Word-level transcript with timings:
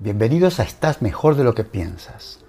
Bienvenidos 0.00 0.58
a 0.58 0.64
Estás 0.64 1.02
mejor 1.02 1.36
de 1.36 1.44
lo 1.44 1.54
que 1.54 1.62
piensas. 1.62 2.40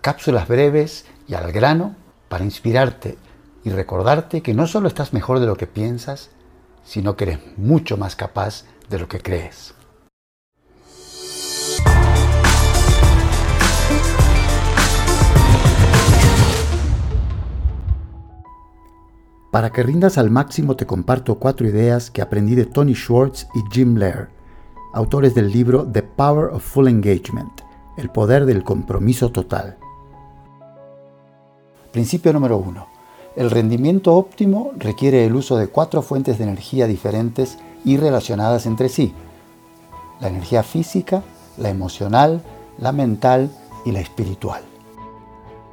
Cápsulas 0.00 0.48
breves 0.48 1.04
y 1.28 1.34
al 1.34 1.52
grano 1.52 1.94
para 2.28 2.42
inspirarte 2.42 3.16
y 3.62 3.70
recordarte 3.70 4.42
que 4.42 4.52
no 4.52 4.66
solo 4.66 4.88
estás 4.88 5.12
mejor 5.12 5.38
de 5.38 5.46
lo 5.46 5.54
que 5.56 5.68
piensas, 5.68 6.30
sino 6.82 7.16
que 7.16 7.22
eres 7.22 7.38
mucho 7.56 7.96
más 7.96 8.16
capaz 8.16 8.64
de 8.90 8.98
lo 8.98 9.06
que 9.06 9.20
crees. 9.20 9.74
Para 19.52 19.70
que 19.70 19.84
rindas 19.84 20.18
al 20.18 20.30
máximo 20.30 20.74
te 20.74 20.84
comparto 20.84 21.36
cuatro 21.36 21.68
ideas 21.68 22.10
que 22.10 22.22
aprendí 22.22 22.56
de 22.56 22.66
Tony 22.66 22.96
Schwartz 22.96 23.46
y 23.54 23.62
Jim 23.72 23.96
Lair 23.98 24.35
autores 24.96 25.34
del 25.34 25.52
libro 25.52 25.86
The 25.86 26.02
Power 26.02 26.46
of 26.54 26.64
Full 26.64 26.88
Engagement, 26.88 27.60
el 27.98 28.08
poder 28.08 28.46
del 28.46 28.64
compromiso 28.64 29.30
total. 29.30 29.76
Principio 31.92 32.32
número 32.32 32.56
uno. 32.56 32.86
El 33.36 33.50
rendimiento 33.50 34.14
óptimo 34.14 34.70
requiere 34.78 35.26
el 35.26 35.34
uso 35.34 35.58
de 35.58 35.68
cuatro 35.68 36.00
fuentes 36.00 36.38
de 36.38 36.44
energía 36.44 36.86
diferentes 36.86 37.58
y 37.84 37.98
relacionadas 37.98 38.64
entre 38.64 38.88
sí. 38.88 39.12
La 40.18 40.28
energía 40.28 40.62
física, 40.62 41.22
la 41.58 41.68
emocional, 41.68 42.40
la 42.78 42.92
mental 42.92 43.50
y 43.84 43.92
la 43.92 44.00
espiritual. 44.00 44.62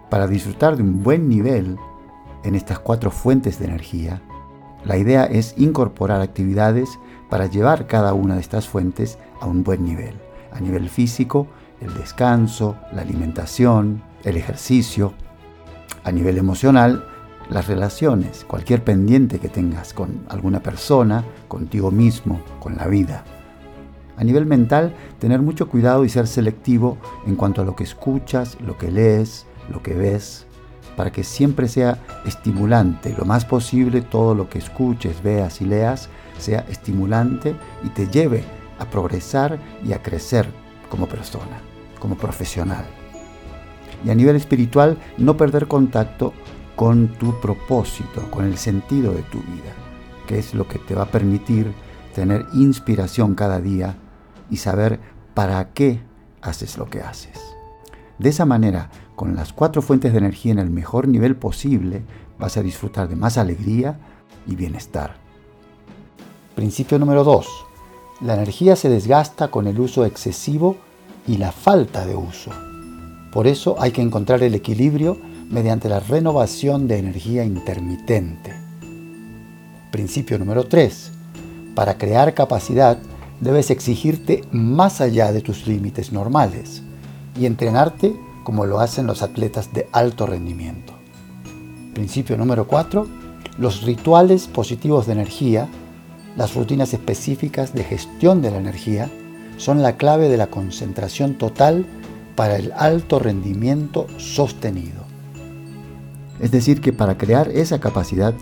Para 0.09 0.27
disfrutar 0.27 0.75
de 0.75 0.83
un 0.83 1.01
buen 1.01 1.29
nivel 1.29 1.77
en 2.43 2.55
estas 2.55 2.79
cuatro 2.79 3.09
fuentes 3.09 3.57
de 3.57 3.65
energía, 3.67 4.21
la 4.85 4.97
idea 4.97 5.25
es 5.25 5.53
incorporar 5.57 6.21
actividades 6.21 6.99
para 7.29 7.47
llevar 7.47 7.87
cada 7.87 8.13
una 8.13 8.35
de 8.35 8.41
estas 8.41 8.67
fuentes 8.67 9.17
a 9.39 9.47
un 9.47 9.63
buen 9.63 9.83
nivel. 9.85 10.15
A 10.51 10.59
nivel 10.59 10.89
físico, 10.89 11.47
el 11.81 11.93
descanso, 11.93 12.75
la 12.93 13.01
alimentación, 13.01 14.03
el 14.23 14.37
ejercicio. 14.37 15.13
A 16.03 16.11
nivel 16.11 16.37
emocional, 16.37 17.05
las 17.49 17.67
relaciones, 17.67 18.45
cualquier 18.45 18.83
pendiente 18.83 19.39
que 19.39 19.49
tengas 19.49 19.93
con 19.93 20.25
alguna 20.29 20.61
persona, 20.61 21.23
contigo 21.47 21.91
mismo, 21.91 22.41
con 22.59 22.75
la 22.75 22.87
vida. 22.87 23.23
A 24.17 24.23
nivel 24.23 24.45
mental, 24.45 24.93
tener 25.19 25.41
mucho 25.41 25.69
cuidado 25.69 26.05
y 26.05 26.09
ser 26.09 26.27
selectivo 26.27 26.97
en 27.25 27.35
cuanto 27.35 27.61
a 27.61 27.65
lo 27.65 27.75
que 27.75 27.83
escuchas, 27.83 28.57
lo 28.61 28.77
que 28.77 28.91
lees, 28.91 29.45
lo 29.69 29.81
que 29.81 29.93
ves, 29.93 30.45
para 30.95 31.11
que 31.11 31.23
siempre 31.23 31.67
sea 31.67 31.97
estimulante, 32.25 33.15
lo 33.17 33.25
más 33.25 33.45
posible 33.45 34.01
todo 34.01 34.35
lo 34.35 34.49
que 34.49 34.59
escuches, 34.59 35.21
veas 35.23 35.61
y 35.61 35.65
leas 35.65 36.09
sea 36.37 36.65
estimulante 36.69 37.55
y 37.83 37.89
te 37.89 38.07
lleve 38.07 38.43
a 38.79 38.85
progresar 38.85 39.59
y 39.83 39.93
a 39.93 40.01
crecer 40.01 40.47
como 40.89 41.07
persona, 41.07 41.61
como 41.99 42.15
profesional. 42.15 42.85
Y 44.05 44.09
a 44.09 44.15
nivel 44.15 44.35
espiritual, 44.35 44.97
no 45.17 45.37
perder 45.37 45.67
contacto 45.67 46.33
con 46.75 47.07
tu 47.07 47.39
propósito, 47.39 48.29
con 48.29 48.45
el 48.45 48.57
sentido 48.57 49.13
de 49.13 49.21
tu 49.23 49.39
vida, 49.39 49.71
que 50.27 50.39
es 50.39 50.53
lo 50.53 50.67
que 50.67 50.79
te 50.79 50.95
va 50.95 51.03
a 51.03 51.11
permitir 51.11 51.71
tener 52.13 52.45
inspiración 52.53 53.35
cada 53.35 53.59
día 53.59 53.95
y 54.49 54.57
saber 54.57 54.99
para 55.33 55.73
qué 55.73 56.01
haces 56.41 56.77
lo 56.77 56.89
que 56.89 57.01
haces. 57.01 57.39
De 58.19 58.29
esa 58.29 58.45
manera, 58.45 58.89
con 59.15 59.35
las 59.35 59.53
cuatro 59.53 59.81
fuentes 59.81 60.11
de 60.11 60.19
energía 60.19 60.51
en 60.51 60.59
el 60.59 60.69
mejor 60.69 61.07
nivel 61.07 61.35
posible, 61.35 62.03
vas 62.37 62.57
a 62.57 62.63
disfrutar 62.63 63.07
de 63.09 63.15
más 63.15 63.37
alegría 63.37 63.97
y 64.47 64.55
bienestar. 64.55 65.15
Principio 66.55 66.99
número 66.99 67.23
2. 67.23 67.47
La 68.21 68.35
energía 68.35 68.75
se 68.75 68.89
desgasta 68.89 69.49
con 69.49 69.67
el 69.67 69.79
uso 69.79 70.05
excesivo 70.05 70.77
y 71.27 71.37
la 71.37 71.51
falta 71.51 72.05
de 72.05 72.15
uso. 72.15 72.51
Por 73.31 73.47
eso 73.47 73.75
hay 73.79 73.91
que 73.91 74.01
encontrar 74.01 74.43
el 74.43 74.53
equilibrio 74.53 75.17
mediante 75.49 75.89
la 75.89 75.99
renovación 75.99 76.87
de 76.87 76.99
energía 76.99 77.43
intermitente. 77.43 78.53
Principio 79.91 80.37
número 80.37 80.65
3. 80.65 81.11
Para 81.73 81.97
crear 81.97 82.33
capacidad 82.35 82.99
debes 83.39 83.71
exigirte 83.71 84.43
más 84.51 85.01
allá 85.01 85.31
de 85.31 85.41
tus 85.41 85.65
límites 85.65 86.11
normales 86.11 86.83
y 87.35 87.45
entrenarte 87.45 88.15
como 88.43 88.65
lo 88.65 88.79
hacen 88.79 89.07
los 89.07 89.21
atletas 89.21 89.73
de 89.73 89.87
alto 89.91 90.25
rendimiento. 90.25 90.93
Principio 91.93 92.37
número 92.37 92.67
4. 92.67 93.07
Los 93.57 93.83
rituales 93.83 94.47
positivos 94.47 95.05
de 95.05 95.13
energía 95.13 95.69
las 96.35 96.55
rutinas 96.55 96.93
específicas 96.93 97.73
de 97.73 97.83
gestión 97.83 98.41
de 98.41 98.49
la 98.49 98.57
energía 98.57 99.09
son 99.57 99.83
la 99.83 99.97
clave 99.97 100.29
de 100.29 100.37
la 100.37 100.47
concentración 100.47 101.35
total 101.35 101.85
para 102.35 102.55
el 102.55 102.71
alto 102.75 103.19
rendimiento 103.19 104.07
sostenido. 104.17 105.03
Es 106.39 106.49
decir, 106.49 106.81
que 106.81 106.91
para 106.91 107.19
crear 107.19 107.49
esa 107.49 107.79
capacidad 107.79 108.33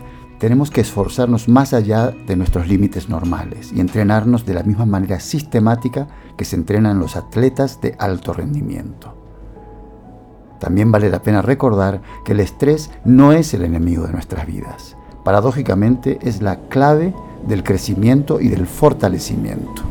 tenemos 0.42 0.72
que 0.72 0.82
esforzarnos 0.82 1.48
más 1.48 1.72
allá 1.72 2.16
de 2.26 2.36
nuestros 2.36 2.68
límites 2.68 3.10
normales 3.10 3.72
y 3.72 3.80
entrenarnos 3.80 4.44
de 4.44 4.56
la 4.56 4.64
misma 4.64 4.88
manera 4.88 5.20
sistemática 5.20 6.08
que 6.36 6.46
se 6.46 6.56
entrenan 6.56 6.98
los 6.98 7.16
atletas 7.16 7.80
de 7.80 7.96
alto 8.00 8.34
rendimiento. 8.34 9.16
También 10.60 10.92
vale 10.92 11.12
la 11.12 11.22
pena 11.22 11.44
recordar 11.44 12.02
que 12.26 12.32
el 12.32 12.40
estrés 12.40 12.90
no 13.06 13.34
es 13.34 13.54
el 13.54 13.62
enemigo 13.62 14.08
de 14.08 14.14
nuestras 14.14 14.48
vidas. 14.48 14.98
Paradójicamente 15.24 16.18
es 16.24 16.42
la 16.42 16.56
clave 16.70 17.14
del 17.46 17.62
crecimiento 17.62 18.42
y 18.42 18.48
del 18.48 18.66
fortalecimiento. 18.66 19.84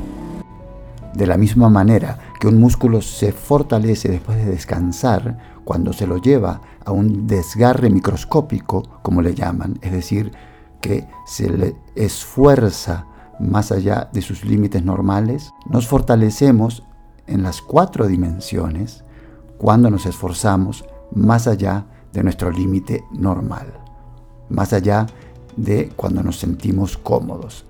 De 1.15 1.29
la 1.29 1.37
misma 1.37 1.69
manera 1.69 2.19
que 2.41 2.49
un 2.49 2.59
músculo 2.59 3.03
se 3.03 3.33
fortalece 3.33 4.09
después 4.09 4.39
de 4.39 4.47
descansar 4.47 5.61
cuando 5.63 5.93
se 5.93 6.07
lo 6.07 6.17
lleva 6.17 6.63
a 6.87 6.91
un 6.91 7.27
desgarre 7.27 7.91
microscópico, 7.91 8.83
como 9.03 9.21
le 9.21 9.35
llaman, 9.35 9.79
es 9.83 9.93
decir, 9.93 10.33
que 10.81 11.07
se 11.27 11.51
le 11.51 11.77
esfuerza 11.95 13.07
más 13.39 13.71
allá 13.71 14.09
de 14.13 14.23
sus 14.23 14.45
límites 14.45 14.83
normales, 14.83 15.53
nos 15.69 15.87
fortalecemos 15.87 16.83
en 17.27 17.43
las 17.43 17.61
cuatro 17.61 18.07
dimensiones 18.07 19.05
cuando 19.59 19.91
nos 19.91 20.07
esforzamos 20.07 20.87
más 21.15 21.47
allá 21.47 21.85
de 22.13 22.23
nuestro 22.23 22.51
límite 22.51 23.05
normal, 23.13 23.67
más 24.49 24.73
allá 24.73 25.07
de 25.57 25.91
cuando 25.95 26.23
nos 26.23 26.39
sentimos 26.39 26.97
cómodos. 26.97 27.67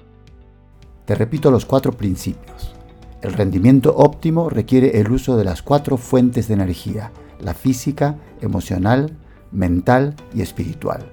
Te 1.06 1.16
repito 1.16 1.50
los 1.50 1.66
cuatro 1.66 1.91
principios. 1.91 2.79
El 3.22 3.34
rendimiento 3.34 3.94
óptimo 3.97 4.48
requiere 4.48 4.98
el 5.00 5.10
uso 5.10 5.36
de 5.36 5.44
las 5.44 5.62
cuatro 5.62 5.98
fuentes 5.98 6.48
de 6.48 6.54
energía, 6.54 7.12
la 7.38 7.53
física, 7.53 8.16
emocional, 8.41 9.16
mental 9.53 10.14
y 10.34 10.41
espiritual. 10.41 11.04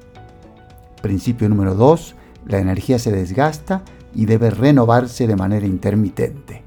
Principio 1.01 1.49
número 1.49 1.75
2. 1.75 2.15
La 2.45 2.59
energía 2.59 2.97
se 2.97 3.11
desgasta 3.11 3.83
y 4.15 4.25
debe 4.25 4.49
renovarse 4.51 5.27
de 5.27 5.35
manera 5.35 5.65
intermitente. 5.65 6.63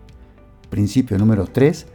Principio 0.69 1.17
número 1.17 1.47
3. 1.47 1.87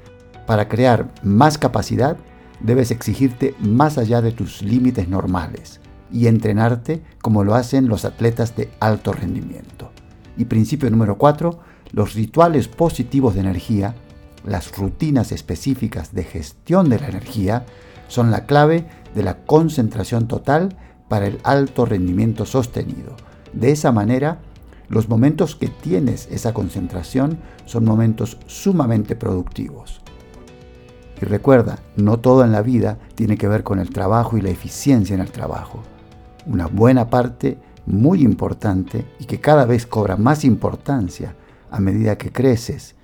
Para 0.48 0.68
crear 0.68 1.14
más 1.22 1.60
capacidad, 1.60 2.18
debes 2.62 2.90
exigirte 2.90 3.54
más 3.60 4.00
allá 4.00 4.22
de 4.22 4.32
tus 4.32 4.64
límites 4.64 5.08
normales 5.08 5.82
y 6.12 6.28
entrenarte 6.28 7.04
como 7.22 7.44
lo 7.44 7.54
hacen 7.54 7.88
los 7.88 8.06
atletas 8.06 8.56
de 8.56 8.72
alto 8.80 9.14
rendimiento. 9.14 9.92
Y 10.38 10.46
principio 10.46 10.90
número 10.90 11.18
4, 11.18 11.60
los 11.96 12.14
rituales 12.14 12.68
positivos 12.68 13.36
de 13.36 13.40
energía, 13.40 13.96
las 14.46 14.78
rutinas 14.78 15.32
específicas 15.32 16.14
de 16.14 16.26
gestión 16.26 16.90
de 16.90 17.00
la 17.00 17.08
energía, 17.08 17.66
son 18.10 18.32
la 18.32 18.46
clave 18.46 18.86
de 19.16 19.24
la 19.24 19.38
concentración 19.46 20.28
total 20.28 20.78
para 21.08 21.26
el 21.26 21.40
alto 21.44 21.86
rendimiento 21.86 22.46
sostenido. 22.46 23.16
De 23.54 23.72
esa 23.72 23.94
manera, 23.94 24.40
los 24.90 25.08
momentos 25.08 25.56
que 25.56 25.70
tienes 25.70 26.28
esa 26.30 26.54
concentración 26.54 27.40
son 27.66 27.86
momentos 27.86 28.38
sumamente 28.46 29.16
productivos. 29.16 30.02
Y 31.22 31.26
recuerda, 31.26 31.80
no 31.96 32.20
todo 32.20 32.44
en 32.44 32.52
la 32.52 32.62
vida 32.62 33.00
tiene 33.16 33.38
que 33.38 33.48
ver 33.48 33.64
con 33.64 33.80
el 33.80 33.90
trabajo 33.90 34.38
y 34.38 34.42
la 34.42 34.50
eficiencia 34.50 35.14
en 35.14 35.22
el 35.22 35.32
trabajo 35.32 35.82
una 36.46 36.68
buena 36.68 37.10
parte 37.10 37.58
muy 37.86 38.22
importante 38.22 39.06
y 39.20 39.26
que 39.26 39.40
cada 39.40 39.66
vez 39.66 39.86
cobra 39.86 40.18
más 40.18 40.44
importancia 40.44 41.36
a 41.76 41.82
medida 41.82 42.18
que 42.18 42.32
creces 42.32 42.96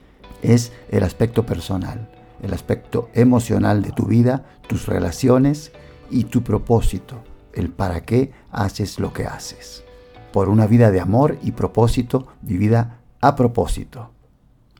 es 0.41 0.71
el 0.89 1.03
aspecto 1.03 1.45
personal, 1.45 2.09
el 2.41 2.53
aspecto 2.53 3.09
emocional 3.13 3.81
de 3.81 3.91
tu 3.91 4.06
vida, 4.06 4.45
tus 4.68 4.85
relaciones 4.85 5.73
y 6.09 6.23
tu 6.23 6.41
propósito, 6.41 7.21
el 7.53 7.69
para 7.69 8.06
qué 8.06 8.31
haces 8.50 8.97
lo 8.97 9.12
que 9.12 9.25
haces. 9.25 9.83
Por 10.31 10.47
una 10.47 10.68
vida 10.68 10.89
de 10.89 11.01
amor 11.01 11.38
y 11.44 11.51
propósito 11.51 12.27
vivida 12.41 13.01
a 13.19 13.35
propósito. 13.35 14.12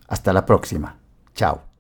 Hasta 0.08 0.32
la 0.32 0.46
próxima. 0.46 0.98
Chao. 1.36 1.71